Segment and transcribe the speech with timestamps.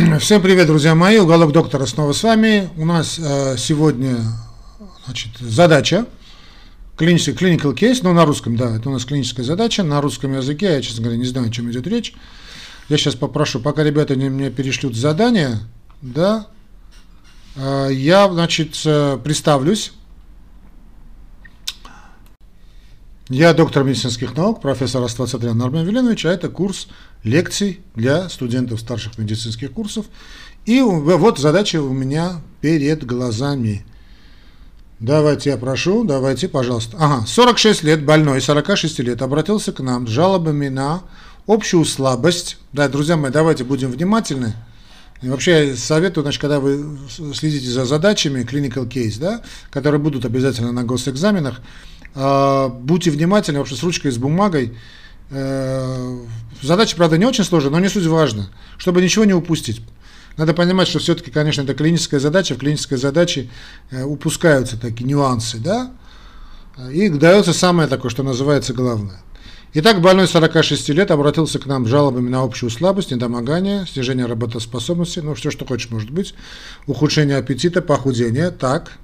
[0.20, 1.18] Всем привет, друзья мои.
[1.18, 2.70] Уголок доктора снова с вами.
[2.76, 4.16] У нас э, сегодня
[5.04, 6.06] значит, задача.
[6.96, 10.66] Клинический clinical case, ну на русском, да, это у нас клиническая задача на русском языке.
[10.66, 12.14] Я, честно говоря, не знаю, о чем идет речь.
[12.88, 15.58] Я сейчас попрошу, пока ребята мне перешлют задание,
[16.02, 16.46] да,
[17.56, 19.92] э, я, значит, э, представлюсь.
[23.30, 26.88] Я доктор медицинских наук, профессор Аствацатрян Нармен Веленович, а это курс
[27.22, 30.06] лекций для студентов старших медицинских курсов.
[30.66, 33.86] И вот задача у меня перед глазами.
[34.98, 36.96] Давайте я прошу, давайте, пожалуйста.
[36.98, 41.02] Ага, 46 лет, больной, 46 лет, обратился к нам с жалобами на
[41.46, 42.58] общую слабость.
[42.72, 44.56] Да, друзья мои, давайте будем внимательны.
[45.22, 46.98] И вообще советую, значит, когда вы
[47.34, 51.60] следите за задачами, clinical case, да, которые будут обязательно на госэкзаменах,
[52.14, 54.76] а, будьте внимательны, вообще с ручкой, с бумагой.
[55.32, 56.18] Э,
[56.60, 59.80] задача, правда, не очень сложная, но не суть важно, чтобы ничего не упустить.
[60.36, 63.48] Надо понимать, что все-таки, конечно, это клиническая задача, в клинической задаче
[63.90, 65.92] э, упускаются такие нюансы, да,
[66.90, 69.20] и дается самое такое, что называется главное.
[69.72, 75.20] Итак, больной 46 лет обратился к нам с жалобами на общую слабость, недомогание, снижение работоспособности,
[75.20, 76.34] ну, все, что хочешь, может быть,
[76.88, 78.98] ухудшение аппетита, похудение, так,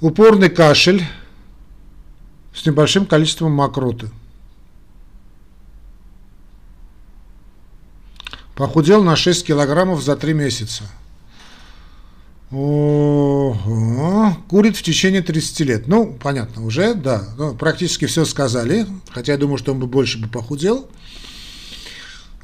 [0.00, 1.04] упорный кашель
[2.52, 4.10] с небольшим количеством мокроты.
[8.56, 10.82] Похудел на 6 килограммов за 3 месяца.
[12.50, 14.36] Ого.
[14.48, 15.86] Курит в течение 30 лет.
[15.86, 17.28] Ну, понятно, уже, да.
[17.36, 18.86] Ну, практически все сказали.
[19.10, 20.88] Хотя я думаю, что он бы больше бы похудел.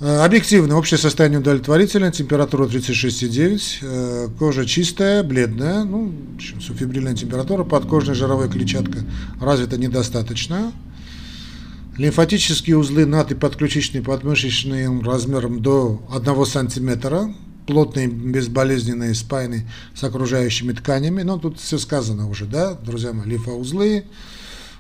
[0.01, 6.13] Э, объективно, общее состояние удовлетворительное, температура 36,9, э, кожа чистая, бледная, ну,
[6.61, 8.99] субфибрильная температура, подкожная жировая клетчатка
[9.41, 10.73] развита недостаточно.
[11.97, 17.33] Лимфатические узлы над и подключичные подмышечные размером до 1 сантиметра,
[17.67, 21.23] плотные безболезненные спайны с окружающими тканями.
[21.23, 24.05] Ну, тут все сказано уже, да, друзья мои, лимфоузлы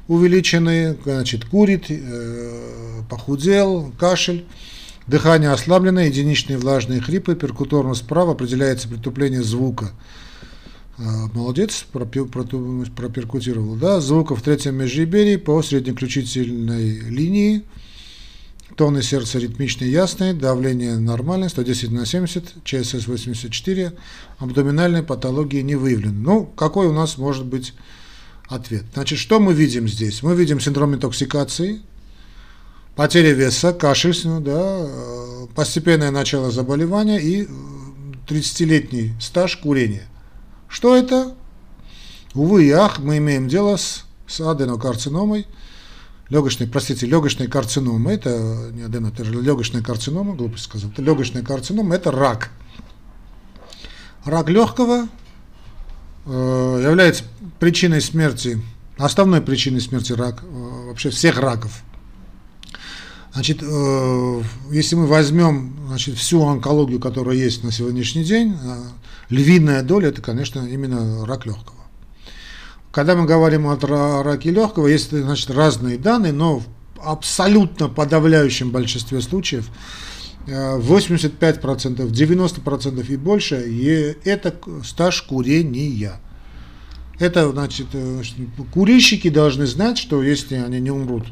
[0.08, 4.44] увеличенные, значит, курит, э, похудел, кашель.
[5.06, 9.92] Дыхание ослаблено, единичные влажные хрипы, перкуторно справа определяется притупление звука.
[10.96, 13.74] А, молодец, проперкутировал.
[13.74, 14.00] Да?
[14.00, 17.64] Звуков в третьем межреберии по среднеключительной линии.
[18.76, 23.92] Тоны сердца ритмичные, ясные, давление нормальное, 110 на 70, ЧСС 84,
[24.38, 26.18] абдоминальной патологии не выявлены.
[26.18, 27.74] Ну, какой у нас может быть
[28.48, 28.84] ответ?
[28.94, 30.22] Значит, что мы видим здесь?
[30.24, 31.82] Мы видим синдром интоксикации,
[32.96, 37.46] потеря веса, кашель, ну, да, э, постепенное начало заболевания и
[38.26, 40.08] 30-летний э, стаж курения.
[40.68, 41.34] Что это?
[42.34, 45.46] Увы и ах, мы имеем дело с, с аденокарциномой,
[46.28, 51.42] легочной, простите, легочной карциномой, это не адено, это же легочная карцинома, глупость сказал, это легочная
[51.42, 52.50] карцинома, это рак.
[54.24, 55.08] Рак легкого
[56.26, 57.24] э, является
[57.60, 58.60] причиной смерти,
[58.96, 61.82] основной причиной смерти рак, э, вообще всех раков–
[63.34, 68.82] Значит, э, если мы возьмем значит, всю онкологию, которая есть на сегодняшний день, э,
[69.28, 71.83] львиная доля– это, конечно, именно рак легкого.
[72.94, 76.66] Когда мы говорим о раке легкого, есть значит, разные данные, но в
[77.02, 79.68] абсолютно подавляющем большинстве случаев
[80.46, 86.20] 85%, э, 90% и больше– это стаж курения.
[87.18, 87.88] Это, значит,
[88.72, 91.26] курильщики должны знать, что если они не умрут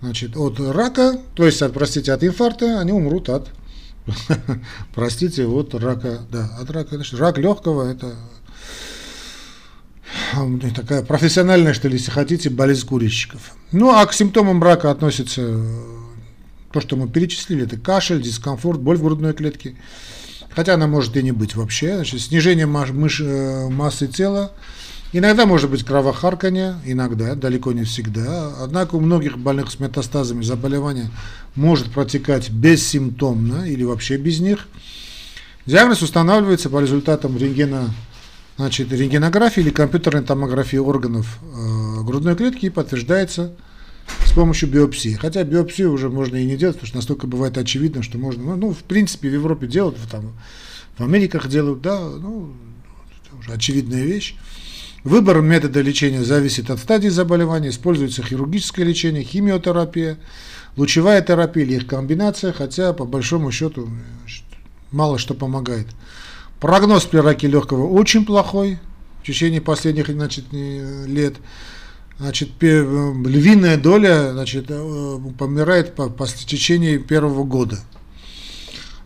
[0.00, 3.48] значит, от рака, то есть, от, простите, от инфаркта, они умрут от,
[4.94, 8.16] простите, от рака, да, от рака, значит, рак легкого, это
[10.74, 13.54] такая профессиональная, что ли, если хотите, болезнь курильщиков.
[13.72, 15.60] Ну, а к симптомам рака относится
[16.72, 19.76] то, что мы перечислили, это кашель, дискомфорт, боль в грудной клетке,
[20.50, 24.52] хотя она может и не быть вообще, значит, снижение мыш, э, массы тела,
[25.16, 28.52] Иногда может быть кровохарканье, иногда, далеко не всегда.
[28.60, 31.08] Однако у многих больных с метастазами заболевание
[31.54, 34.66] может протекать бессимптомно или вообще без них.
[35.66, 37.94] Диагноз устанавливается по результатам рентгена,
[38.56, 43.52] значит, рентгенографии или компьютерной томографии органов э, грудной клетки и подтверждается
[44.24, 45.14] с помощью биопсии.
[45.14, 48.56] Хотя биопсию уже можно и не делать, потому что настолько бывает очевидно, что можно, ну,
[48.56, 50.32] ну в принципе, в Европе делают, там,
[50.98, 52.52] в Америках делают, да, ну,
[53.24, 54.36] это уже очевидная вещь.
[55.02, 60.18] Выбор метода лечения зависит от стадии заболевания, используется хирургическое лечение, химиотерапия,
[60.76, 63.90] лучевая терапия или их комбинация, хотя по большому счету
[64.90, 65.88] мало что помогает.
[66.60, 68.78] Прогноз при раке легкого очень плохой
[69.22, 71.36] в течение последних значит, лет.
[72.18, 77.80] Значит, львиная доля значит, э, помирает по, по течении первого года.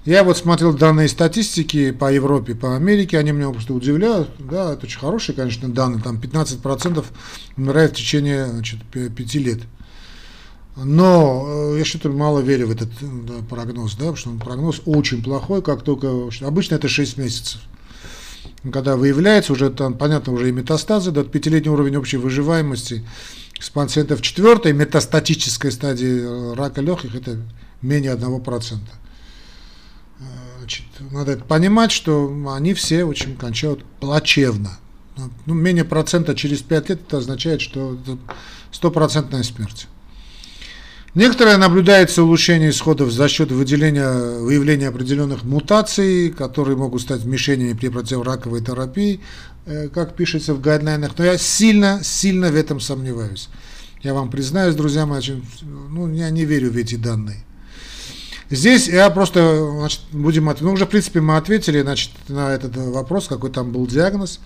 [0.04, 4.30] Я вот смотрел данные статистики по Европе, по Америке, они меня просто удивляют.
[4.38, 6.02] Да, это очень хорошие, конечно, данные.
[6.02, 7.04] Там 15%
[7.56, 9.60] умирает в течение значит, 5 лет.
[10.84, 15.22] Но э, я что-то мало верю в этот да, прогноз, да, потому что прогноз очень
[15.22, 16.28] плохой, как только...
[16.40, 17.60] Обычно это 6 месяцев.
[18.72, 23.04] Когда выявляется, уже там, понятно, уже и метастазы, до пятилетний уровень общей выживаемости
[23.58, 27.40] с пациентов четвертой метастатической стадии э, рака легких, это
[27.82, 28.78] менее 1%.
[30.20, 30.22] Э,
[30.58, 34.78] значит, надо понимать, что они все очень кончают плачевно.
[35.46, 38.16] Ну, менее процента через 5 лет это означает, что это
[38.70, 39.88] стопроцентная смерть.
[41.14, 47.88] Некоторое наблюдается улучшение исходов за счет выделения, выявления определенных мутаций, которые могут стать мишенями при
[47.88, 49.20] противораковой терапии,
[49.64, 53.48] э, как пишется в гайдлайнах, но я сильно, сильно в этом сомневаюсь.
[54.02, 55.20] Я вам признаюсь, друзья мои,
[55.62, 57.44] ну, я не верю в эти данные.
[58.50, 62.76] Здесь я просто, значит, будем ответить, ну, уже, в принципе, мы ответили, значит, на этот
[62.76, 64.40] вопрос, какой там был диагноз.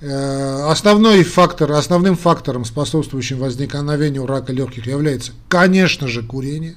[0.00, 6.76] Э, основной фактор, основным фактором, способствующим возникновению рака легких, является, конечно же, курение.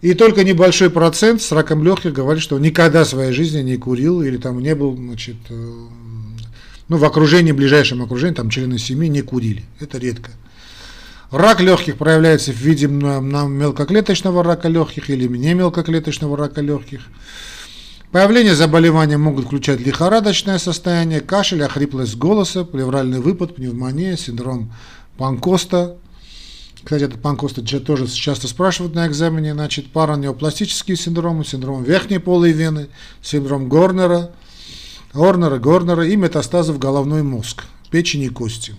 [0.00, 4.22] И только небольшой процент с раком легких говорит, что никогда в своей жизни не курил
[4.22, 5.72] или там не был, значит, э,
[6.88, 9.64] ну, в окружении, ближайшем окружении, там члены семьи не курили.
[9.78, 10.32] Это редко.
[11.30, 17.02] Рак легких проявляется в виде мелкоклеточного рака легких или не мелкоклеточного рака легких.
[18.12, 24.70] Появление заболевания могут включать лихорадочное состояние, кашель, охриплость голоса, плевральный выпад, пневмония, синдром
[25.16, 25.96] Панкоста.
[26.84, 29.54] Кстати, этот Панкоста тоже часто спрашивают на экзамене.
[29.54, 32.88] Значит, паранеопластические синдромы, синдром верхней полой вены,
[33.22, 34.32] синдром Горнера,
[35.14, 38.74] Горнера, Горнера и метастазы в головной мозг, печени и кости.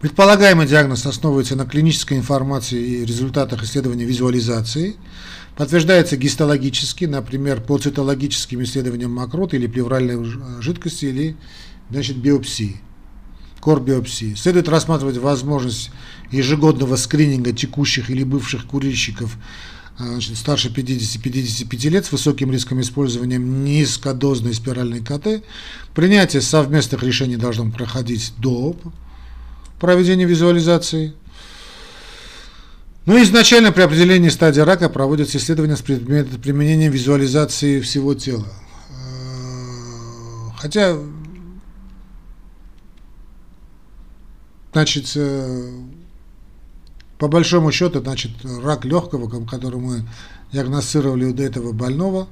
[0.00, 4.96] Предполагаемый диагноз основывается на клинической информации и результатах исследования визуализации–
[5.58, 10.24] Подтверждается гистологически, например, по цитологическим исследованиям мокроты или плевральной
[10.60, 11.36] жидкости или
[11.90, 12.80] значит, биопсии,
[13.60, 14.34] корбиопсии.
[14.36, 15.90] Следует рассматривать возможность
[16.30, 19.36] ежегодного скрининга текущих или бывших курильщиков
[19.98, 25.42] значит, старше 50-55 лет с высоким риском использования низкодозной спиральной КТ.
[25.92, 28.76] Принятие совместных решений должно проходить до
[29.80, 31.14] проведения визуализации–
[33.08, 38.44] ну, изначально при определении стадии рака проводятся исследования с применением визуализации всего тела.
[38.90, 40.94] Э, хотя,
[44.72, 45.70] значит, э,
[47.16, 50.06] по большому счету, значит, рак легкого, который мы
[50.52, 52.28] диагностировали у этого больного,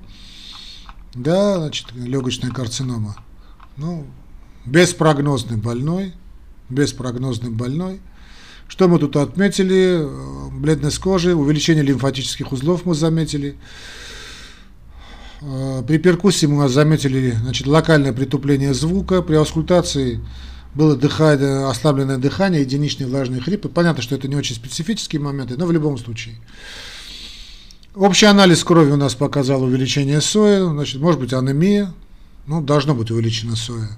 [1.14, 3.17] да, значит, легочная карцинома,
[3.78, 4.06] ну,
[4.67, 6.12] беспрогнозный больной,
[6.69, 8.02] беспрогнозный больной–
[8.69, 10.07] что мы тут отметили?
[10.53, 13.57] Бледность кожи, увеличение лимфатических узлов мы заметили.
[15.41, 19.23] Э, при перкуссии мы заметили значит, локальное притупление звука.
[19.23, 20.21] При аускультации
[20.75, 23.69] было дыхание, ослабленное дыхание, единичные влажные хрипы.
[23.69, 26.35] Понятно, что это не очень специфические моменты, но в любом случае.
[27.95, 31.95] Общий анализ крови у нас показал увеличение соя, значит, может быть анемия,
[32.47, 33.89] ну, должно быть увеличено соя.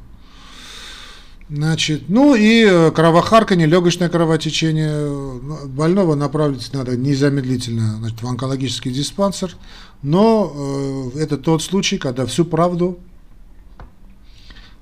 [1.50, 5.40] Значит, ну и э, кровохарканье, легочное кровотечение.
[5.66, 9.56] Больного направить надо незамедлительно значит, в онкологический диспансер.
[10.02, 12.98] Но э, это тот случай, когда всю правду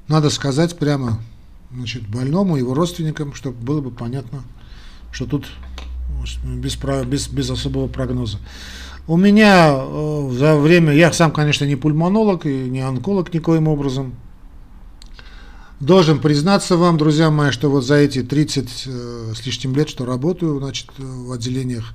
[0.08, 1.20] надо сказать прямо
[1.72, 4.42] значит, больному, его родственникам, чтобы было бы понятно,
[5.12, 5.46] что тут
[6.44, 8.38] без, без, без особого прогноза.
[9.06, 14.14] У меня э, за время, я сам, конечно, не пульмонолог и не онколог никоим образом,
[15.80, 20.06] Должен признаться вам, друзья мои, что вот за эти 30 э, с лишним лет, что
[20.06, 21.92] работаю значит, в отделениях,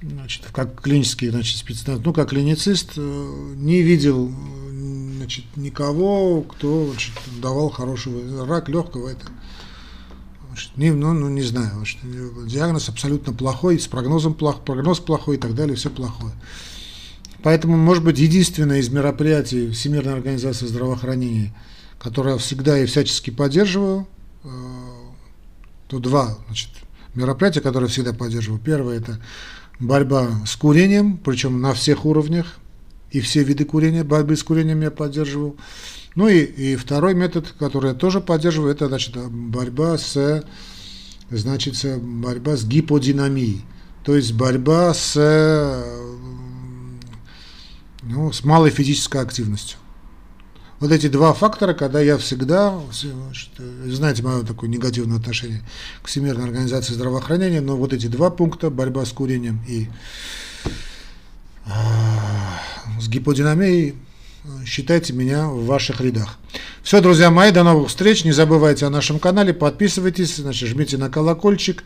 [0.00, 4.32] значит, как клинический значит, специалист, ну, как клиницист, э, не видел
[5.16, 7.12] значит, никого, кто значит,
[7.42, 8.46] давал хорошего.
[8.46, 9.26] Рак легкого это
[10.48, 11.98] значит, не, ну, ну, не знаю, значит,
[12.46, 16.32] диагноз абсолютно плохой, с прогнозом плох, прогноз плохой и так далее, все плохое.
[17.42, 21.54] Поэтому, может быть, единственное из мероприятий Всемирной организации здравоохранения–
[22.02, 24.08] которое всегда и всячески поддерживаю.
[24.42, 24.48] Э,
[25.86, 26.70] тут два значит,
[27.14, 28.60] мероприятия, которые всегда поддерживаю.
[28.60, 29.20] Первое– это
[29.78, 32.58] борьба с курением, причем на всех уровнях,
[33.12, 35.56] и все виды курения, борьбы с курением я поддерживаю.
[36.16, 40.44] Ну и, и второй метод, который я тоже поддерживаю, это значит, борьба с,
[41.30, 43.64] значит, борьба с гиподинамией,
[44.04, 45.14] то есть борьба с,
[48.02, 49.78] ну, с малой физической активностью.
[50.82, 52.76] Вот эти два фактора, когда я всегда,
[53.86, 55.62] знаете мое такое негативное отношение
[56.02, 59.86] к Всемирной организации здравоохранения, но вот эти два пункта, борьба с курением и
[63.06, 63.94] гиподинамией,
[64.66, 66.36] считайте меня в ваших рядах.
[66.82, 68.24] Все, друзья мои, до новых встреч.
[68.24, 71.84] Не забывайте о нашем канале, подписывайтесь, значит, жмите на колокольчик.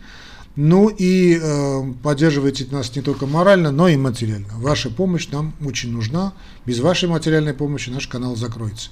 [0.56, 4.48] Ну и э, поддерживайте нас не только морально, но и материально.
[4.56, 6.32] Ваша помощь нам очень нужна.
[6.64, 8.90] Без вашей материальной помощи наш канал закроется.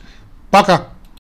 [0.50, 0.90] Пока!